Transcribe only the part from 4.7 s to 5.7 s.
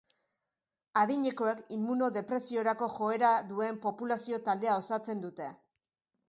osatzen dute.